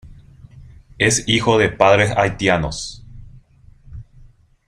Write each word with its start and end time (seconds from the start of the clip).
Es 0.97 1.25
hijo 1.29 1.59
de 1.59 1.69
padres 1.69 2.11
haitianos. 2.17 3.05